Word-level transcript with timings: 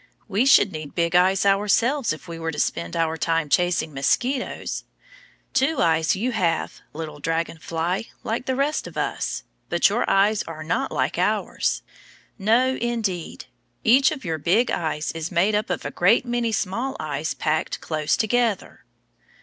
We 0.27 0.47
should 0.47 0.71
need 0.71 0.95
big 0.95 1.13
eyes 1.15 1.45
ourselves 1.45 2.11
if 2.11 2.27
we 2.27 2.39
were 2.39 2.49
to 2.49 2.57
spend 2.57 2.95
our 2.95 3.17
time 3.17 3.49
chasing 3.49 3.93
mosquitoes. 3.93 4.83
Two 5.53 5.79
eyes 5.79 6.15
you 6.15 6.31
have, 6.31 6.81
little 6.91 7.19
dragon 7.19 7.59
fly, 7.59 8.05
like 8.23 8.47
the 8.47 8.55
rest 8.55 8.87
of 8.87 8.97
us, 8.97 9.43
but 9.69 9.89
your 9.89 10.09
eyes 10.09 10.41
are 10.47 10.63
not 10.63 10.91
like 10.91 11.19
ours. 11.19 11.83
No, 12.39 12.77
indeed! 12.77 13.45
Each 13.83 14.09
of 14.09 14.25
your 14.25 14.39
big 14.39 14.71
eyes 14.71 15.11
is 15.11 15.31
made 15.31 15.53
up 15.53 15.69
of 15.69 15.85
a 15.85 15.91
great 15.91 16.25
many 16.25 16.51
small 16.51 16.97
eyes 16.99 17.35
packed 17.35 17.79
close 17.79 18.17
together. 18.17 18.85